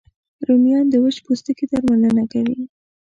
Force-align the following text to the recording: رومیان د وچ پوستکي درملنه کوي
رومیان 0.47 0.85
د 0.89 0.95
وچ 1.03 1.17
پوستکي 1.25 1.65
درملنه 1.71 2.23
کوي 2.33 2.61